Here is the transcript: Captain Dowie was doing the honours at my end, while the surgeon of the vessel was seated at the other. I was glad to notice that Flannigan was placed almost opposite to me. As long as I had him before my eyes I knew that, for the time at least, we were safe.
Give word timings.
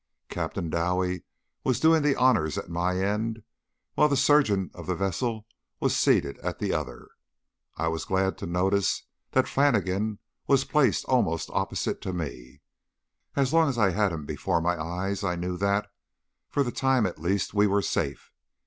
Captain 0.29 0.67
Dowie 0.71 1.21
was 1.63 1.79
doing 1.79 2.01
the 2.01 2.15
honours 2.15 2.57
at 2.57 2.71
my 2.71 2.97
end, 2.99 3.43
while 3.93 4.09
the 4.09 4.17
surgeon 4.17 4.71
of 4.73 4.87
the 4.87 4.95
vessel 4.95 5.45
was 5.79 5.95
seated 5.95 6.39
at 6.39 6.57
the 6.57 6.73
other. 6.73 7.09
I 7.77 7.87
was 7.87 8.03
glad 8.05 8.35
to 8.39 8.47
notice 8.47 9.03
that 9.33 9.47
Flannigan 9.47 10.17
was 10.47 10.65
placed 10.65 11.05
almost 11.05 11.51
opposite 11.51 12.01
to 12.01 12.13
me. 12.13 12.61
As 13.35 13.53
long 13.53 13.69
as 13.69 13.77
I 13.77 13.91
had 13.91 14.11
him 14.11 14.25
before 14.25 14.59
my 14.59 14.81
eyes 14.83 15.23
I 15.23 15.35
knew 15.35 15.55
that, 15.57 15.87
for 16.49 16.63
the 16.63 16.71
time 16.71 17.05
at 17.05 17.19
least, 17.21 17.53
we 17.53 17.67
were 17.67 17.83
safe. 17.83 18.31